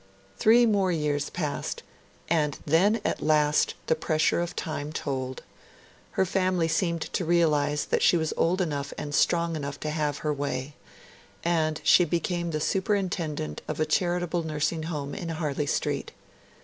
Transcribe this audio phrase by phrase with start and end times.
[0.39, 1.83] Three more years passed,
[2.27, 5.43] and then at last the pressure of time told;
[6.13, 10.17] her family seemed to realise that she was old enough and strong enough to have
[10.25, 10.73] her way;
[11.43, 16.13] and she became the superintendent of a charitable nursing home in Harley Street.